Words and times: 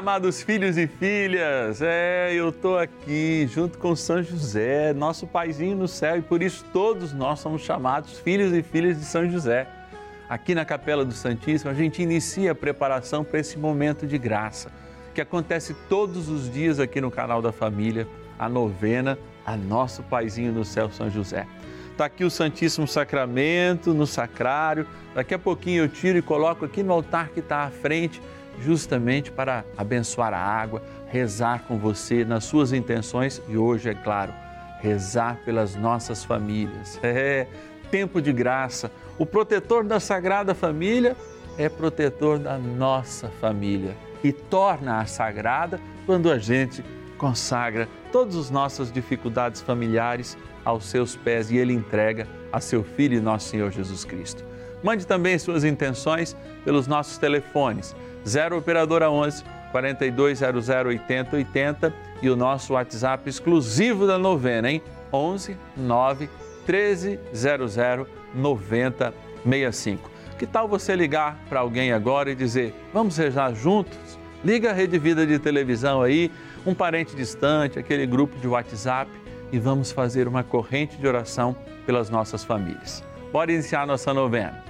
amados 0.00 0.40
filhos 0.40 0.78
e 0.78 0.86
filhas, 0.86 1.82
é, 1.82 2.32
eu 2.32 2.48
estou 2.48 2.78
aqui 2.78 3.46
junto 3.52 3.76
com 3.76 3.94
São 3.94 4.22
José, 4.22 4.94
nosso 4.94 5.26
paizinho 5.26 5.76
no 5.76 5.86
céu, 5.86 6.16
e 6.16 6.22
por 6.22 6.42
isso 6.42 6.64
todos 6.72 7.12
nós 7.12 7.40
somos 7.40 7.60
chamados 7.60 8.18
filhos 8.18 8.54
e 8.54 8.62
filhas 8.62 8.98
de 8.98 9.04
São 9.04 9.28
José. 9.28 9.68
Aqui 10.26 10.54
na 10.54 10.64
Capela 10.64 11.04
do 11.04 11.12
Santíssimo, 11.12 11.70
a 11.70 11.74
gente 11.74 12.00
inicia 12.00 12.52
a 12.52 12.54
preparação 12.54 13.22
para 13.22 13.40
esse 13.40 13.58
momento 13.58 14.06
de 14.06 14.16
graça, 14.16 14.72
que 15.14 15.20
acontece 15.20 15.76
todos 15.86 16.30
os 16.30 16.50
dias 16.50 16.80
aqui 16.80 16.98
no 16.98 17.10
canal 17.10 17.42
da 17.42 17.52
família, 17.52 18.08
a 18.38 18.48
novena 18.48 19.18
a 19.44 19.54
nosso 19.54 20.02
paizinho 20.04 20.50
no 20.50 20.64
céu, 20.64 20.90
São 20.90 21.10
José. 21.10 21.46
Está 21.92 22.06
aqui 22.06 22.24
o 22.24 22.30
Santíssimo 22.30 22.88
Sacramento 22.88 23.92
no 23.92 24.06
sacrário. 24.06 24.86
Daqui 25.14 25.34
a 25.34 25.38
pouquinho 25.38 25.84
eu 25.84 25.88
tiro 25.90 26.16
e 26.16 26.22
coloco 26.22 26.64
aqui 26.64 26.82
no 26.82 26.90
altar 26.90 27.28
que 27.28 27.40
está 27.40 27.64
à 27.64 27.70
frente 27.70 28.18
justamente 28.58 29.30
para 29.30 29.64
abençoar 29.76 30.34
a 30.34 30.38
água, 30.38 30.82
rezar 31.06 31.64
com 31.66 31.78
você 31.78 32.24
nas 32.24 32.44
suas 32.44 32.72
intenções 32.72 33.40
e 33.48 33.56
hoje, 33.56 33.88
é 33.88 33.94
claro, 33.94 34.32
rezar 34.80 35.38
pelas 35.44 35.74
nossas 35.74 36.24
famílias. 36.24 36.98
É 37.02 37.46
tempo 37.90 38.20
de 38.22 38.32
graça. 38.32 38.90
O 39.18 39.26
protetor 39.26 39.84
da 39.84 39.98
Sagrada 39.98 40.54
Família 40.54 41.16
é 41.58 41.68
protetor 41.68 42.38
da 42.38 42.56
nossa 42.56 43.28
família 43.40 43.96
e 44.22 44.32
torna-a 44.32 45.04
sagrada 45.06 45.80
quando 46.06 46.30
a 46.30 46.38
gente 46.38 46.84
consagra 47.18 47.88
todas 48.12 48.36
as 48.36 48.50
nossas 48.50 48.90
dificuldades 48.90 49.60
familiares 49.60 50.38
aos 50.64 50.86
seus 50.86 51.16
pés 51.16 51.50
e 51.50 51.56
ele 51.56 51.72
entrega 51.72 52.26
a 52.52 52.60
seu 52.60 52.82
Filho 52.82 53.16
e 53.16 53.20
nosso 53.20 53.48
Senhor 53.48 53.70
Jesus 53.70 54.04
Cristo. 54.04 54.49
Mande 54.82 55.06
também 55.06 55.38
suas 55.38 55.64
intenções 55.64 56.36
pelos 56.64 56.86
nossos 56.86 57.18
telefones 57.18 57.94
0 58.26 58.58
Operadora 58.58 59.10
11 59.10 59.44
4200 59.70 60.68
80 60.68 61.36
80 61.36 61.94
e 62.22 62.28
o 62.28 62.36
nosso 62.36 62.74
WhatsApp 62.74 63.28
exclusivo 63.28 64.06
da 64.06 64.18
novena, 64.18 64.70
hein? 64.70 64.82
11 65.12 65.56
9 65.76 66.28
1300 66.66 67.76
9065. 68.34 70.10
Que 70.38 70.46
tal 70.46 70.68
você 70.68 70.94
ligar 70.94 71.36
para 71.48 71.60
alguém 71.60 71.92
agora 71.92 72.30
e 72.30 72.34
dizer: 72.34 72.74
Vamos 72.92 73.16
rezar 73.16 73.54
juntos? 73.54 74.18
Liga 74.44 74.70
a 74.70 74.72
Rede 74.72 74.98
Vida 74.98 75.26
de 75.26 75.38
televisão 75.38 76.00
aí, 76.00 76.30
um 76.64 76.74
parente 76.74 77.14
distante, 77.14 77.78
aquele 77.78 78.06
grupo 78.06 78.38
de 78.38 78.48
WhatsApp 78.48 79.10
e 79.52 79.58
vamos 79.58 79.92
fazer 79.92 80.26
uma 80.26 80.42
corrente 80.42 80.96
de 80.96 81.06
oração 81.06 81.54
pelas 81.84 82.08
nossas 82.08 82.42
famílias. 82.42 83.04
Bora 83.32 83.52
iniciar 83.52 83.86
nossa 83.86 84.14
novena. 84.14 84.69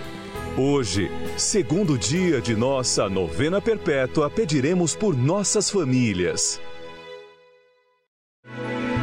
Hoje, 0.57 1.09
segundo 1.37 1.97
dia 1.97 2.41
de 2.41 2.57
nossa 2.57 3.07
novena 3.07 3.61
perpétua, 3.61 4.29
pediremos 4.29 4.93
por 4.93 5.15
nossas 5.15 5.69
famílias. 5.69 6.59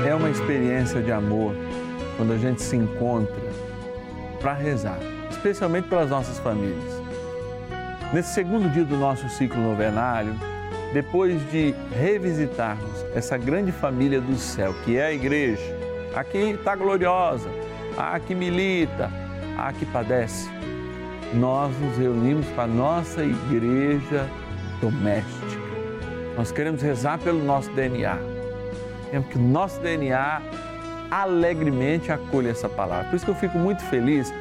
É 0.06 0.14
uma 0.14 0.28
experiência 0.28 1.00
de 1.00 1.10
amor 1.10 1.54
quando 2.18 2.34
a 2.34 2.36
gente 2.36 2.60
se 2.60 2.76
encontra 2.76 3.34
para 4.38 4.52
rezar, 4.52 4.98
especialmente 5.30 5.88
pelas 5.88 6.10
nossas 6.10 6.38
famílias. 6.38 7.02
Nesse 8.12 8.34
segundo 8.34 8.70
dia 8.70 8.84
do 8.84 8.98
nosso 8.98 9.26
ciclo 9.30 9.58
novenário, 9.58 10.34
depois 10.92 11.40
de 11.50 11.74
revisitarmos 11.98 13.06
essa 13.14 13.38
grande 13.38 13.72
família 13.72 14.20
do 14.20 14.36
céu, 14.36 14.74
que 14.84 14.98
é 14.98 15.06
a 15.06 15.12
igreja, 15.14 15.74
a 16.14 16.22
que 16.22 16.36
está 16.36 16.76
gloriosa, 16.76 17.48
a 17.96 18.20
que 18.20 18.34
milita, 18.34 19.10
a 19.56 19.72
que 19.72 19.86
padece, 19.86 20.50
nós 21.34 21.72
nos 21.78 21.96
reunimos 21.96 22.46
com 22.48 22.60
a 22.60 22.66
nossa 22.66 23.22
igreja 23.22 24.28
doméstica. 24.80 25.58
Nós 26.36 26.52
queremos 26.52 26.80
rezar 26.82 27.18
pelo 27.18 27.42
nosso 27.42 27.70
DNA. 27.72 28.18
Queremos 29.06 29.28
que 29.28 29.38
o 29.38 29.42
nosso 29.42 29.80
DNA 29.80 30.42
alegremente 31.10 32.12
acolha 32.12 32.50
essa 32.50 32.68
palavra. 32.68 33.08
Por 33.08 33.16
isso 33.16 33.24
que 33.24 33.30
eu 33.30 33.34
fico 33.34 33.58
muito 33.58 33.82
feliz, 33.84 34.32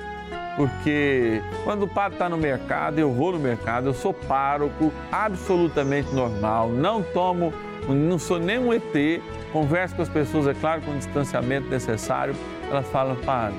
porque 0.55 1.41
quando 1.63 1.83
o 1.83 1.87
padre 1.87 2.15
está 2.15 2.29
no 2.29 2.37
mercado, 2.37 2.99
eu 2.99 3.11
vou 3.11 3.31
no 3.31 3.39
mercado, 3.39 3.87
eu 3.87 3.93
sou 3.93 4.13
pároco, 4.13 4.91
absolutamente 5.11 6.13
normal, 6.13 6.69
não 6.69 7.01
tomo, 7.01 7.53
não 7.87 8.19
sou 8.19 8.39
nem 8.39 8.59
um 8.59 8.73
ET, 8.73 9.21
converso 9.51 9.95
com 9.95 10.01
as 10.01 10.09
pessoas, 10.09 10.47
é 10.47 10.53
claro, 10.53 10.81
com 10.81 10.91
o 10.91 10.97
distanciamento 10.97 11.69
necessário. 11.69 12.35
Elas 12.69 12.87
falam, 12.89 13.15
padre, 13.17 13.57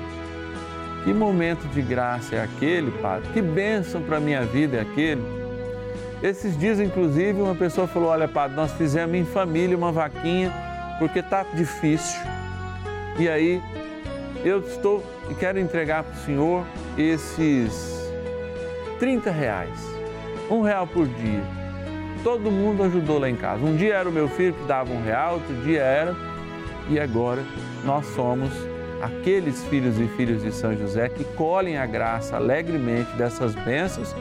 que 1.09 1.13
momento 1.13 1.67
de 1.69 1.81
graça 1.81 2.35
é 2.35 2.43
aquele, 2.43 2.91
Padre? 2.91 3.33
Que 3.33 3.41
bênção 3.41 3.99
para 3.99 4.17
a 4.17 4.19
minha 4.19 4.45
vida 4.45 4.77
é 4.77 4.81
aquele? 4.81 5.23
Esses 6.21 6.55
dias, 6.55 6.79
inclusive, 6.79 7.41
uma 7.41 7.55
pessoa 7.55 7.87
falou: 7.87 8.09
Olha, 8.09 8.27
Padre, 8.27 8.55
nós 8.55 8.71
fizemos 8.73 9.15
em 9.15 9.25
família 9.25 9.75
uma 9.75 9.91
vaquinha 9.91 10.53
porque 10.99 11.17
está 11.17 11.41
difícil. 11.55 12.21
E 13.17 13.27
aí, 13.27 13.59
eu 14.45 14.59
estou 14.59 15.03
e 15.31 15.33
quero 15.33 15.59
entregar 15.59 16.03
para 16.03 16.13
o 16.13 16.17
Senhor 16.17 16.63
esses 16.95 18.13
30 18.99 19.31
reais, 19.31 19.79
um 20.47 20.61
real 20.61 20.85
por 20.85 21.07
dia. 21.07 21.41
Todo 22.23 22.51
mundo 22.51 22.83
ajudou 22.83 23.17
lá 23.17 23.27
em 23.27 23.35
casa. 23.35 23.65
Um 23.65 23.75
dia 23.75 23.95
era 23.95 24.07
o 24.07 24.11
meu 24.11 24.27
filho 24.29 24.53
que 24.53 24.67
dava 24.67 24.93
um 24.93 25.03
real, 25.03 25.35
outro 25.35 25.55
dia 25.63 25.81
era, 25.81 26.15
e 26.87 26.99
agora 26.99 27.43
nós 27.83 28.05
somos 28.13 28.51
aqueles 29.01 29.63
filhos 29.65 29.99
e 29.99 30.07
filhas 30.09 30.41
de 30.41 30.51
São 30.51 30.75
José 30.75 31.09
que 31.09 31.23
colhem 31.23 31.77
a 31.77 31.85
graça 31.85 32.35
alegremente 32.35 33.11
dessas 33.13 33.55
bênçãos. 33.55 34.15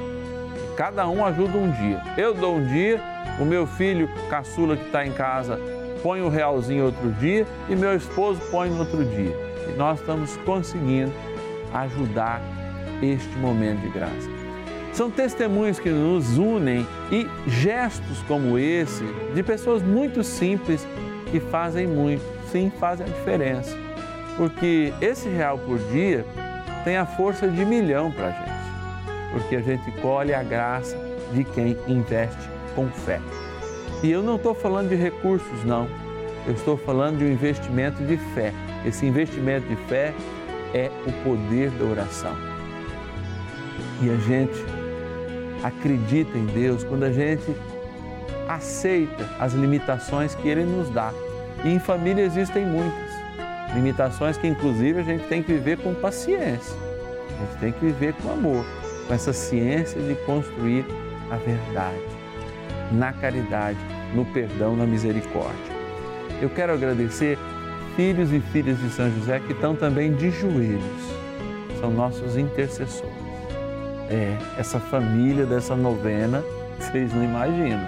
Cada 0.76 1.08
um 1.08 1.25
ajuda 1.25 1.58
um 1.58 1.70
dia. 1.70 2.00
Eu 2.16 2.34
dou 2.34 2.56
um 2.56 2.66
dia, 2.66 3.00
o 3.40 3.44
meu 3.44 3.66
filho 3.66 4.08
caçula 4.28 4.76
que 4.76 4.86
está 4.86 5.04
em 5.06 5.12
casa 5.12 5.58
põe 6.02 6.22
um 6.22 6.28
realzinho 6.28 6.84
outro 6.84 7.10
dia 7.12 7.46
e 7.69 7.76
meu 7.76 7.96
esposo 7.96 8.40
põe 8.50 8.70
no 8.70 8.78
outro 8.78 9.04
dia. 9.04 9.36
E 9.69 9.76
nós 9.76 10.00
estamos 10.00 10.36
conseguindo 10.38 11.12
ajudar 11.72 12.40
este 13.02 13.36
momento 13.38 13.80
de 13.80 13.88
graça. 13.90 14.38
São 14.92 15.10
testemunhos 15.10 15.78
que 15.78 15.90
nos 15.90 16.38
unem 16.38 16.86
e 17.12 17.28
gestos 17.46 18.22
como 18.26 18.58
esse, 18.58 19.04
de 19.34 19.42
pessoas 19.42 19.82
muito 19.82 20.25
simples 20.25 20.86
que 21.30 21.38
fazem 21.38 21.86
muito, 21.86 22.22
sim, 22.50 22.72
fazem 22.80 23.06
a 23.06 23.10
diferença. 23.10 23.88
Porque 24.38 24.94
esse 25.00 25.29
real 25.29 25.58
por 25.58 25.79
dia 25.90 26.25
tem 26.85 26.96
a 26.96 27.05
força 27.05 27.49
de 27.49 27.64
milhão 27.64 28.11
para 28.12 28.29
a 28.29 28.31
gente, 28.31 29.32
porque 29.32 29.56
a 29.56 29.61
gente 29.61 29.90
colhe 30.00 30.32
a 30.32 30.43
graça 30.43 30.96
de 31.32 31.43
quem 31.43 31.76
investe 31.88 32.49
com 32.75 32.88
fé. 32.88 33.20
E 34.00 34.11
eu 34.11 34.23
não 34.23 34.37
estou 34.37 34.55
falando 34.55 34.90
de 34.90 34.94
recursos, 34.94 35.64
não. 35.64 35.88
Eu 36.46 36.55
estou 36.55 36.76
falando 36.76 37.19
de 37.19 37.25
um 37.25 37.32
investimento 37.32 38.02
de 38.05 38.17
fé. 38.32 38.55
Esse 38.87 39.05
investimento 39.05 39.67
de 39.67 39.76
fé 39.88 40.14
é 40.73 40.88
o 41.05 41.12
poder 41.25 41.70
da 41.73 41.85
oração. 41.85 42.37
E 44.00 44.08
a 44.08 44.17
gente 44.17 44.64
acredita 45.64 46.38
em 46.38 46.46
Deus 46.46 46.85
quando 46.85 47.02
a 47.02 47.12
gente 47.12 47.52
aceita 48.49 49.29
as 49.40 49.52
limitações 49.52 50.37
que 50.37 50.49
Ele 50.49 50.64
nos 50.64 50.88
dá. 50.90 51.12
E 51.64 51.69
em 51.69 51.81
família 51.81 52.25
existem 52.25 52.64
muitas. 52.64 53.07
Limitações 53.75 54.37
que, 54.37 54.47
inclusive, 54.47 55.00
a 55.00 55.03
gente 55.03 55.25
tem 55.29 55.43
que 55.43 55.53
viver 55.53 55.79
com 55.79 55.94
paciência, 55.94 56.75
a 57.37 57.44
gente 57.44 57.61
tem 57.61 57.73
que 57.73 57.87
viver 57.87 58.15
com 58.15 58.31
amor, 58.31 58.65
com 59.06 59.15
essa 59.15 59.32
ciência 59.32 60.00
de 60.00 60.15
construir 60.25 60.85
a 61.31 61.37
verdade, 61.37 62.03
na 62.93 63.12
caridade, 63.12 63.79
no 64.15 64.25
perdão, 64.25 64.75
na 64.75 64.87
misericórdia. 64.87 65.79
Eu 66.41 66.49
quero 66.49 66.73
agradecer 66.73 67.38
filhos 67.94 68.32
e 68.32 68.41
filhas 68.41 68.79
de 68.79 68.88
São 68.91 69.11
José 69.11 69.41
que 69.41 69.53
estão 69.53 69.75
também 69.75 70.14
de 70.14 70.31
joelhos, 70.31 70.82
são 71.81 71.91
nossos 71.91 72.37
intercessores. 72.37 73.12
É, 74.09 74.38
essa 74.59 74.81
família 74.81 75.44
dessa 75.44 75.76
novena, 75.76 76.43
vocês 76.79 77.12
não 77.12 77.23
imaginam. 77.23 77.87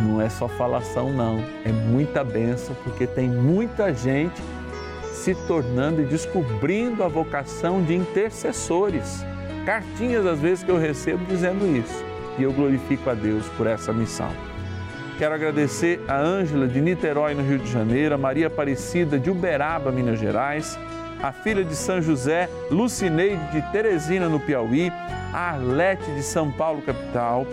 Não 0.00 0.20
é 0.20 0.28
só 0.28 0.48
falação, 0.48 1.12
não. 1.12 1.42
É 1.64 1.70
muita 1.70 2.24
benção, 2.24 2.76
porque 2.82 3.06
tem 3.06 3.28
muita 3.28 3.94
gente 3.94 4.42
se 5.26 5.34
tornando 5.48 6.02
e 6.02 6.04
descobrindo 6.04 7.02
a 7.02 7.08
vocação 7.08 7.82
de 7.82 7.96
intercessores. 7.96 9.24
Cartinhas 9.64 10.24
às 10.24 10.38
vezes 10.38 10.62
que 10.62 10.70
eu 10.70 10.78
recebo 10.78 11.24
dizendo 11.24 11.66
isso. 11.76 12.04
E 12.38 12.44
eu 12.44 12.52
glorifico 12.52 13.10
a 13.10 13.14
Deus 13.14 13.44
por 13.56 13.66
essa 13.66 13.92
missão. 13.92 14.30
Quero 15.18 15.34
agradecer 15.34 16.00
a 16.06 16.16
Ângela 16.16 16.68
de 16.68 16.80
Niterói, 16.80 17.34
no 17.34 17.42
Rio 17.42 17.58
de 17.58 17.68
Janeiro, 17.68 18.14
a 18.14 18.18
Maria 18.18 18.46
Aparecida 18.46 19.18
de 19.18 19.28
Uberaba, 19.28 19.90
Minas 19.90 20.20
Gerais, 20.20 20.78
a 21.20 21.32
filha 21.32 21.64
de 21.64 21.74
São 21.74 22.00
José, 22.00 22.48
Lucineide 22.70 23.50
de 23.50 23.62
Teresina, 23.72 24.28
no 24.28 24.38
Piauí, 24.38 24.92
a 25.32 25.54
Arlete 25.54 26.08
de 26.12 26.22
São 26.22 26.52
Paulo, 26.52 26.82
capital, 26.82 27.44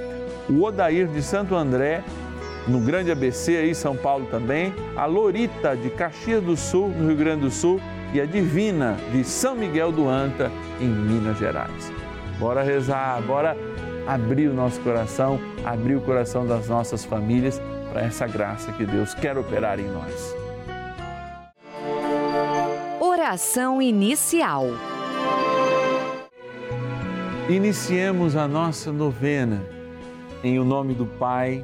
o 0.48 0.62
Odair 0.62 1.08
de 1.08 1.24
Santo 1.24 1.56
André, 1.56 2.04
no 2.68 2.80
Grande 2.80 3.12
ABC, 3.12 3.58
aí 3.58 3.76
São 3.76 3.96
Paulo 3.96 4.28
também, 4.32 4.74
a 4.96 5.06
Lorita 5.06 5.76
de 5.76 5.90
Caxias 5.90 6.44
do 6.44 6.56
Sul, 6.56 6.90
no 6.90 7.08
Rio 7.08 7.18
Grande 7.18 7.42
do 7.42 7.52
Sul, 7.52 7.80
e 8.14 8.22
a 8.22 8.26
Divina 8.26 8.98
de 9.12 9.24
São 9.24 9.56
Miguel 9.56 9.92
do 9.92 10.08
Anta, 10.08 10.52
em 10.80 10.88
Minas 10.88 11.38
Gerais. 11.38 11.92
Bora 12.40 12.62
rezar, 12.62 13.22
bora 13.24 13.58
abrir 14.08 14.48
o 14.48 14.54
nosso 14.54 14.80
coração, 14.82 15.40
abrir 15.66 15.96
o 15.96 16.02
coração 16.02 16.46
das 16.46 16.68
nossas 16.68 17.04
famílias 17.04 17.62
para 17.92 18.02
essa 18.02 18.28
graça 18.28 18.72
que 18.74 18.86
Deus 18.86 19.14
quer 19.14 19.38
operar 19.38 19.80
em 19.80 19.88
nós. 19.88 20.36
Oração 23.00 23.82
inicial. 23.82 24.68
Iniciemos 27.50 28.36
a 28.36 28.48
nossa 28.48 28.92
novena 28.92 29.62
em 30.44 30.60
o 30.60 30.64
nome 30.64 30.94
do 30.94 31.06
Pai 31.06 31.64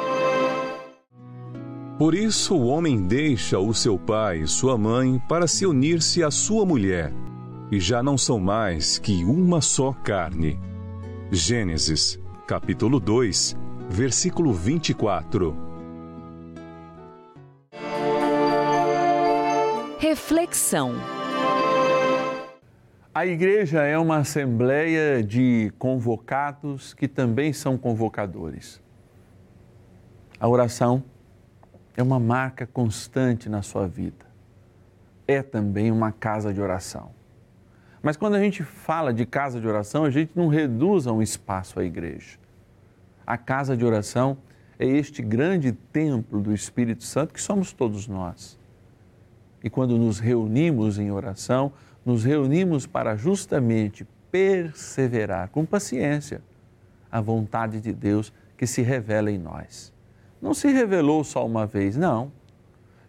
Por 2.01 2.15
isso 2.15 2.55
o 2.55 2.65
homem 2.65 2.99
deixa 2.99 3.59
o 3.59 3.75
seu 3.75 3.95
pai 3.95 4.39
e 4.39 4.47
sua 4.47 4.75
mãe 4.75 5.21
para 5.29 5.45
se 5.45 5.67
unir-se 5.67 6.23
à 6.23 6.31
sua 6.31 6.65
mulher, 6.65 7.13
e 7.71 7.79
já 7.79 8.01
não 8.01 8.17
são 8.17 8.39
mais 8.39 8.97
que 8.97 9.23
uma 9.23 9.61
só 9.61 9.93
carne. 9.93 10.59
Gênesis, 11.31 12.19
capítulo 12.47 12.99
2, 12.99 13.55
versículo 13.87 14.51
24. 14.51 15.55
Reflexão. 19.99 20.95
A 23.13 23.27
igreja 23.27 23.83
é 23.83 23.95
uma 23.99 24.17
assembleia 24.17 25.21
de 25.21 25.71
convocados 25.77 26.95
que 26.95 27.07
também 27.07 27.53
são 27.53 27.77
convocadores. 27.77 28.81
A 30.39 30.47
oração 30.47 31.03
é 32.01 32.03
uma 32.03 32.19
marca 32.19 32.65
constante 32.65 33.47
na 33.47 33.61
sua 33.61 33.87
vida. 33.87 34.25
É 35.27 35.41
também 35.41 35.91
uma 35.91 36.11
casa 36.11 36.53
de 36.53 36.59
oração. 36.59 37.11
Mas 38.01 38.17
quando 38.17 38.35
a 38.35 38.39
gente 38.39 38.63
fala 38.63 39.13
de 39.13 39.25
casa 39.25 39.61
de 39.61 39.67
oração, 39.67 40.03
a 40.03 40.09
gente 40.09 40.31
não 40.35 40.47
reduz 40.47 41.05
a 41.05 41.13
um 41.13 41.21
espaço 41.21 41.79
à 41.79 41.83
igreja. 41.83 42.39
A 43.25 43.37
casa 43.37 43.77
de 43.77 43.85
oração 43.85 44.37
é 44.79 44.85
este 44.85 45.21
grande 45.21 45.71
templo 45.71 46.41
do 46.41 46.51
Espírito 46.51 47.03
Santo 47.03 47.33
que 47.33 47.41
somos 47.41 47.71
todos 47.71 48.07
nós. 48.07 48.59
E 49.63 49.69
quando 49.69 49.95
nos 49.97 50.17
reunimos 50.17 50.97
em 50.97 51.11
oração, 51.11 51.71
nos 52.03 52.23
reunimos 52.23 52.87
para 52.87 53.15
justamente 53.15 54.07
perseverar 54.31 55.49
com 55.49 55.63
paciência 55.65 56.41
a 57.11 57.21
vontade 57.21 57.79
de 57.79 57.93
Deus 57.93 58.33
que 58.57 58.65
se 58.65 58.81
revela 58.81 59.29
em 59.29 59.37
nós. 59.37 59.93
Não 60.41 60.53
se 60.53 60.67
revelou 60.69 61.23
só 61.23 61.45
uma 61.45 61.65
vez, 61.65 61.95
não. 61.95 62.31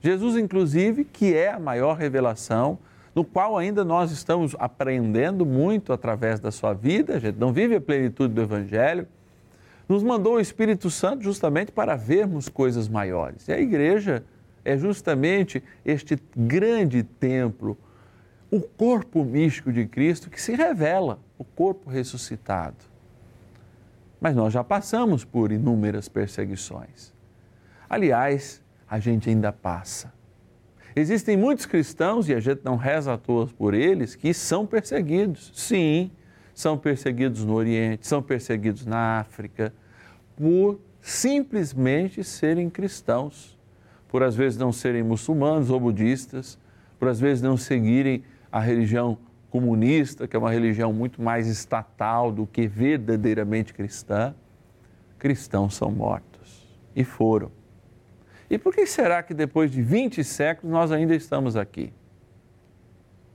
Jesus, 0.01 0.37
inclusive, 0.37 1.05
que 1.05 1.35
é 1.35 1.53
a 1.53 1.59
maior 1.59 1.97
revelação, 1.97 2.79
no 3.15 3.25
qual 3.25 3.57
ainda 3.57 3.85
nós 3.85 4.11
estamos 4.11 4.57
aprendendo 4.59 5.47
muito 5.47 5.93
através 5.93 6.41
da 6.41 6.51
sua 6.51 6.73
vida, 6.73 7.15
a 7.15 7.19
gente 7.19 7.39
não 7.39 7.53
vive 7.53 7.77
a 7.77 7.81
plenitude 7.81 8.35
do 8.35 8.43
Evangelho, 8.43 9.07
nos 9.89 10.03
mandou 10.03 10.35
o 10.35 10.41
Espírito 10.41 10.91
Santo 10.91 11.23
justamente 11.23 11.71
para 11.71 11.95
vermos 11.95 12.49
coisas 12.49 12.89
maiores. 12.89 13.47
E 13.49 13.53
a 13.53 13.61
igreja 13.61 14.25
é 14.65 14.77
justamente 14.77 15.63
este 15.85 16.19
grande 16.37 17.03
templo, 17.03 17.77
o 18.51 18.61
corpo 18.61 19.25
místico 19.25 19.73
de 19.73 19.87
Cristo 19.87 20.31
que 20.31 20.41
se 20.41 20.55
revela, 20.55 21.19
o 21.39 21.45
corpo 21.45 21.91
ressuscitado. 21.91 22.77
Mas 24.21 24.35
nós 24.35 24.53
já 24.53 24.63
passamos 24.63 25.25
por 25.25 25.51
inúmeras 25.53 26.09
perseguições. 26.09 27.13
Aliás, 27.93 28.63
a 28.89 28.99
gente 28.99 29.29
ainda 29.29 29.53
passa. 29.53 30.15
Existem 30.97 31.37
muitos 31.37 31.67
cristãos, 31.67 32.27
e 32.27 32.35
a 32.35 32.41
gente 32.41 32.63
não 32.65 32.75
reza 32.75 33.13
à 33.13 33.19
toa 33.19 33.47
por 33.47 33.75
eles, 33.75 34.15
que 34.15 34.33
são 34.33 34.67
perseguidos. 34.67 35.53
Sim, 35.55 36.11
são 36.55 36.79
perseguidos 36.79 37.45
no 37.45 37.53
Oriente, 37.53 38.07
são 38.07 38.23
perseguidos 38.23 38.87
na 38.87 39.21
África, 39.21 39.75
por 40.35 40.81
simplesmente 41.03 42.25
serem 42.25 42.71
cristãos, 42.71 43.59
por 44.09 44.23
às 44.23 44.35
vezes 44.35 44.59
não 44.59 44.73
serem 44.73 45.03
muçulmanos 45.03 45.69
ou 45.69 45.79
budistas, 45.79 46.59
por 46.99 47.09
às 47.09 47.21
vezes 47.21 47.43
não 47.43 47.59
seguirem 47.59 48.25
a 48.51 48.59
religião 48.59 49.19
comunista, 49.51 50.27
que 50.27 50.35
é 50.35 50.39
uma 50.39 50.51
religião 50.51 50.95
muito 50.95 51.21
mais 51.21 51.47
estatal 51.47 52.33
do 52.33 52.47
que 52.47 52.67
verdadeiramente 52.67 53.75
cristã. 53.75 54.35
Cristãos 55.19 55.75
são 55.75 55.91
mortos 55.91 56.67
e 56.97 57.05
foram. 57.05 57.61
E 58.53 58.59
por 58.59 58.75
que 58.75 58.85
será 58.85 59.23
que 59.23 59.33
depois 59.33 59.71
de 59.71 59.81
20 59.81 60.23
séculos 60.23 60.71
nós 60.71 60.93
ainda 60.93 61.15
estamos 61.15 61.57
aqui? 61.57 61.91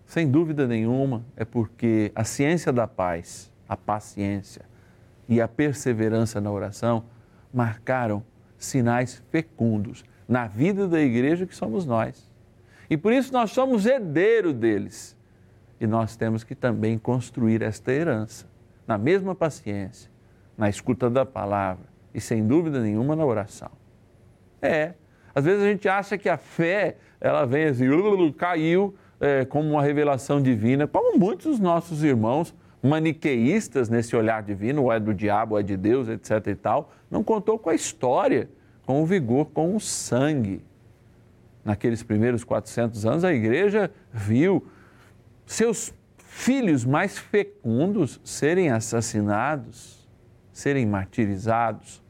Sem 0.05 0.29
dúvida 0.29 0.67
nenhuma, 0.67 1.25
é 1.35 1.43
porque 1.43 2.11
a 2.13 2.23
ciência 2.23 2.71
da 2.71 2.85
paz, 2.85 3.51
a 3.67 3.75
paciência, 3.75 4.61
e 5.27 5.41
a 5.41 5.47
perseverança 5.47 6.39
na 6.39 6.51
oração 6.51 7.03
marcaram 7.51 8.23
sinais 8.59 9.23
fecundos 9.31 10.05
na 10.27 10.45
vida 10.45 10.87
da 10.87 11.01
igreja 11.01 11.47
que 11.47 11.55
somos 11.55 11.83
nós. 11.83 12.29
E 12.87 12.95
por 12.95 13.11
isso 13.11 13.33
nós 13.33 13.49
somos 13.49 13.87
herdeiro 13.87 14.53
deles. 14.53 15.17
E 15.81 15.87
nós 15.87 16.15
temos 16.15 16.43
que 16.43 16.53
também 16.53 16.95
construir 16.95 17.63
esta 17.63 17.91
herança 17.91 18.45
na 18.85 18.99
mesma 18.99 19.33
paciência, 19.33 20.11
na 20.55 20.69
escuta 20.69 21.09
da 21.09 21.25
palavra 21.25 21.87
e 22.13 22.21
sem 22.21 22.45
dúvida 22.45 22.79
nenhuma 22.79 23.15
na 23.15 23.25
oração. 23.25 23.71
É, 24.61 24.93
às 25.37 25.45
vezes 25.45 25.63
a 25.63 25.67
gente 25.67 25.87
acha 25.87 26.17
que 26.17 26.27
a 26.27 26.35
fé 26.35 26.97
ela 27.21 27.45
vem 27.45 27.65
assim, 27.65 27.85
caiu 28.35 28.95
é, 29.21 29.45
como 29.45 29.69
uma 29.69 29.83
revelação 29.83 30.41
divina, 30.41 30.87
como 30.87 31.15
muitos 31.19 31.45
dos 31.45 31.59
nossos 31.59 32.03
irmãos 32.03 32.55
maniqueístas 32.81 33.87
nesse 33.87 34.15
olhar 34.15 34.41
divino, 34.41 34.81
ou 34.81 34.91
é 34.91 34.99
do 34.99 35.13
diabo, 35.13 35.53
ou 35.53 35.59
é 35.59 35.63
de 35.63 35.77
Deus, 35.77 36.09
etc 36.09 36.47
e 36.47 36.55
tal, 36.55 36.91
não 37.11 37.23
contou 37.23 37.59
com 37.59 37.69
a 37.69 37.75
história, 37.75 38.49
com 38.83 39.03
o 39.03 39.05
vigor, 39.05 39.45
com 39.53 39.75
o 39.75 39.79
sangue. 39.79 40.65
Naqueles 41.63 42.01
primeiros 42.01 42.43
400 42.43 43.05
anos, 43.05 43.23
a 43.23 43.31
igreja 43.31 43.91
viu 44.11 44.65
seus 45.45 45.93
filhos 46.17 46.83
mais 46.83 47.15
fecundos 47.15 48.19
serem 48.23 48.71
assassinados, 48.71 50.09
serem 50.51 50.87
martirizados, 50.87 52.01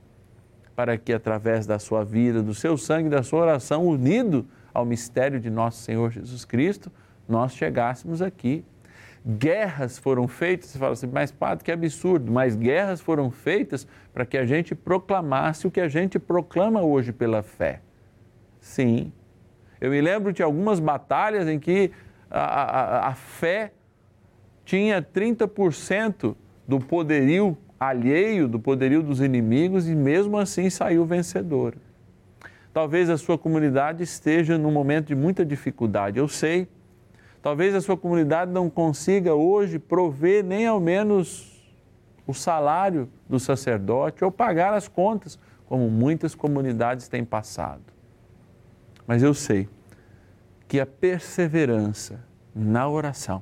para 0.77 0.95
que 0.95 1.11
através 1.11 1.65
da 1.65 1.79
sua 1.79 2.05
vida, 2.05 2.43
do 2.43 2.53
seu 2.53 2.77
sangue, 2.77 3.09
da 3.09 3.23
sua 3.23 3.41
oração, 3.41 3.87
unido 3.87 4.45
ao 4.71 4.85
mistério 4.85 5.39
de 5.39 5.49
nosso 5.49 5.81
Senhor 5.81 6.11
Jesus 6.11 6.45
Cristo, 6.45 6.91
nós 7.27 7.53
chegássemos 7.53 8.21
aqui 8.21 8.63
guerras 9.27 9.97
foram 9.97 10.25
feitas, 10.25 10.69
você 10.69 10.79
fala 10.79 10.93
assim, 10.93 11.09
mas 11.11 11.31
padre, 11.31 11.65
que 11.65 11.71
absurdo, 11.71 12.31
mas 12.31 12.55
guerras 12.55 13.01
foram 13.01 13.29
feitas 13.29 13.85
para 14.13 14.25
que 14.25 14.37
a 14.37 14.45
gente 14.45 14.73
proclamasse 14.73 15.67
o 15.67 15.71
que 15.71 15.81
a 15.81 15.89
gente 15.89 16.17
proclama 16.17 16.81
hoje 16.81 17.11
pela 17.11 17.43
fé. 17.43 17.81
Sim. 18.61 19.11
Eu 19.81 19.91
me 19.91 19.99
lembro 19.99 20.31
de 20.31 20.41
algumas 20.41 20.79
batalhas 20.79 21.47
em 21.47 21.59
que 21.59 21.91
a, 22.31 22.39
a, 22.39 23.07
a 23.09 23.13
fé 23.15 23.73
tinha 24.63 25.01
30% 25.01 26.35
do 26.67 26.79
poderio 26.79 27.57
alheio, 27.79 28.47
do 28.47 28.59
poderio 28.59 29.03
dos 29.03 29.21
inimigos 29.21 29.87
e 29.87 29.95
mesmo 29.95 30.37
assim 30.37 30.69
saiu 30.69 31.05
vencedora. 31.05 31.77
Talvez 32.73 33.09
a 33.09 33.17
sua 33.17 33.37
comunidade 33.37 34.03
esteja 34.03 34.57
num 34.57 34.71
momento 34.71 35.07
de 35.07 35.15
muita 35.15 35.45
dificuldade, 35.45 36.19
eu 36.19 36.27
sei 36.27 36.67
Talvez 37.47 37.73
a 37.73 37.79
sua 37.79 37.95
comunidade 37.95 38.51
não 38.51 38.69
consiga 38.69 39.33
hoje 39.33 39.79
prover 39.79 40.43
nem 40.43 40.67
ao 40.67 40.81
menos 40.81 41.65
o 42.27 42.33
salário 42.33 43.09
do 43.29 43.39
sacerdote 43.39 44.21
ou 44.21 44.29
pagar 44.29 44.73
as 44.73 44.89
contas, 44.89 45.39
como 45.65 45.89
muitas 45.89 46.35
comunidades 46.35 47.07
têm 47.07 47.23
passado. 47.23 47.83
Mas 49.07 49.23
eu 49.23 49.33
sei 49.33 49.69
que 50.67 50.77
a 50.77 50.85
perseverança 50.85 52.19
na 52.53 52.89
oração, 52.89 53.41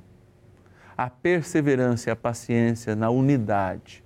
a 0.96 1.10
perseverança 1.10 2.08
e 2.08 2.12
a 2.12 2.16
paciência 2.16 2.96
na 2.96 3.10
unidade 3.10 4.04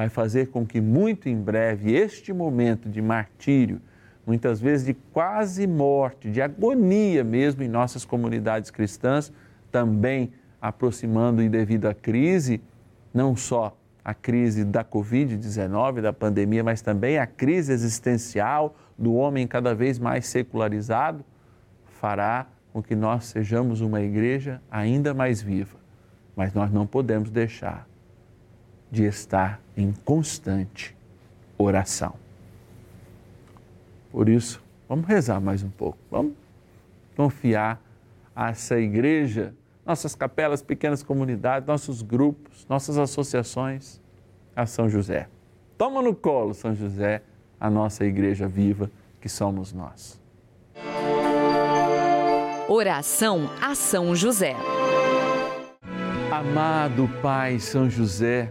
vai 0.00 0.08
fazer 0.08 0.46
com 0.46 0.64
que 0.64 0.80
muito 0.80 1.28
em 1.28 1.36
breve 1.36 1.92
este 1.92 2.32
momento 2.32 2.88
de 2.88 3.02
martírio 3.02 3.82
muitas 4.26 4.58
vezes 4.58 4.86
de 4.86 4.94
quase 4.94 5.66
morte, 5.66 6.30
de 6.30 6.40
agonia 6.40 7.22
mesmo 7.22 7.62
em 7.62 7.68
nossas 7.68 8.02
comunidades 8.02 8.70
cristãs, 8.70 9.30
também 9.70 10.32
aproximando 10.58 11.42
e 11.42 11.50
devido 11.50 11.84
à 11.84 11.92
crise, 11.92 12.62
não 13.12 13.36
só 13.36 13.76
a 14.02 14.14
crise 14.14 14.64
da 14.64 14.82
Covid-19, 14.82 16.00
da 16.00 16.14
pandemia, 16.14 16.64
mas 16.64 16.80
também 16.80 17.18
a 17.18 17.26
crise 17.26 17.70
existencial 17.70 18.74
do 18.96 19.12
homem 19.12 19.46
cada 19.46 19.74
vez 19.74 19.98
mais 19.98 20.26
secularizado, 20.26 21.22
fará 22.00 22.46
com 22.72 22.82
que 22.82 22.96
nós 22.96 23.26
sejamos 23.26 23.82
uma 23.82 24.00
igreja 24.00 24.62
ainda 24.70 25.12
mais 25.12 25.42
viva. 25.42 25.76
Mas 26.34 26.54
nós 26.54 26.72
não 26.72 26.86
podemos 26.86 27.30
deixar 27.30 27.89
de 28.90 29.04
estar 29.04 29.60
em 29.76 29.92
constante 30.04 30.96
oração. 31.56 32.14
Por 34.10 34.28
isso, 34.28 34.62
vamos 34.88 35.06
rezar 35.06 35.40
mais 35.40 35.62
um 35.62 35.70
pouco, 35.70 35.98
vamos 36.10 36.32
confiar 37.16 37.80
a 38.34 38.50
essa 38.50 38.78
igreja, 38.78 39.54
nossas 39.86 40.14
capelas, 40.14 40.62
pequenas 40.62 41.02
comunidades, 41.02 41.66
nossos 41.66 42.02
grupos, 42.02 42.66
nossas 42.68 42.98
associações, 42.98 44.00
a 44.56 44.66
São 44.66 44.88
José. 44.88 45.28
Toma 45.78 46.02
no 46.02 46.14
colo, 46.14 46.54
São 46.54 46.74
José, 46.74 47.22
a 47.58 47.70
nossa 47.70 48.04
igreja 48.04 48.48
viva 48.48 48.90
que 49.20 49.28
somos 49.28 49.72
nós. 49.72 50.20
Oração 52.68 53.50
a 53.60 53.74
São 53.74 54.14
José. 54.14 54.56
Amado 56.30 57.08
Pai 57.20 57.58
São 57.58 57.90
José, 57.90 58.50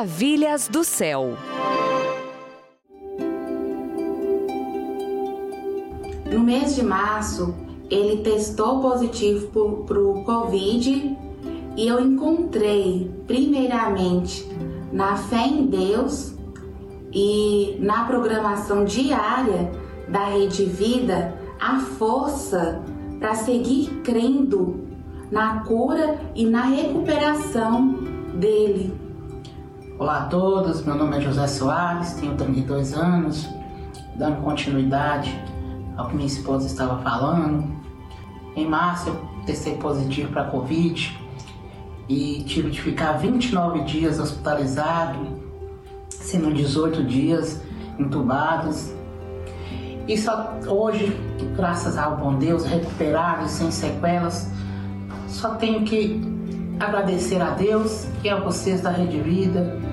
Maravilhas 0.00 0.66
do 0.66 0.82
céu. 0.82 1.36
No 6.32 6.40
mês 6.40 6.74
de 6.74 6.82
março, 6.82 7.54
ele 7.90 8.22
testou 8.22 8.80
positivo 8.80 9.84
para 9.84 10.00
o 10.00 10.24
Covid 10.24 11.18
e 11.76 11.86
eu 11.86 12.00
encontrei, 12.00 13.10
primeiramente, 13.26 14.50
na 14.90 15.16
fé 15.16 15.46
em 15.46 15.66
Deus 15.66 16.32
e 17.12 17.76
na 17.78 18.04
programação 18.04 18.86
diária 18.86 19.70
da 20.08 20.24
Rede 20.30 20.64
Vida, 20.64 21.38
a 21.60 21.78
força 21.78 22.82
para 23.18 23.34
seguir 23.34 24.00
crendo 24.02 24.80
na 25.30 25.60
cura 25.64 26.18
e 26.34 26.46
na 26.46 26.62
recuperação 26.62 27.98
dele. 28.36 29.09
Olá 30.00 30.20
a 30.20 30.24
todos, 30.24 30.82
meu 30.82 30.94
nome 30.94 31.18
é 31.18 31.20
José 31.20 31.46
Soares, 31.46 32.14
tenho 32.14 32.34
32 32.34 32.94
anos, 32.94 33.46
dando 34.16 34.40
continuidade 34.40 35.38
ao 35.94 36.08
que 36.08 36.14
minha 36.14 36.26
esposa 36.26 36.66
estava 36.66 37.02
falando. 37.02 37.70
Em 38.56 38.66
março 38.66 39.10
eu 39.10 39.20
testei 39.44 39.74
positivo 39.74 40.32
para 40.32 40.44
Covid 40.44 41.18
e 42.08 42.42
tive 42.44 42.70
de 42.70 42.80
ficar 42.80 43.18
29 43.18 43.80
dias 43.80 44.18
hospitalizado, 44.18 45.38
sendo 46.08 46.50
18 46.50 47.04
dias 47.04 47.60
entubados. 47.98 48.94
E 50.08 50.16
só 50.16 50.60
hoje, 50.66 51.14
graças 51.54 51.98
ao 51.98 52.16
bom 52.16 52.38
Deus, 52.38 52.64
recuperado 52.64 53.46
sem 53.50 53.70
sequelas, 53.70 54.50
só 55.28 55.56
tenho 55.56 55.84
que 55.84 56.22
agradecer 56.80 57.42
a 57.42 57.50
Deus 57.50 58.06
e 58.24 58.30
a 58.30 58.40
vocês 58.40 58.80
da 58.80 58.90
Rede 58.90 59.20
Vida 59.20 59.89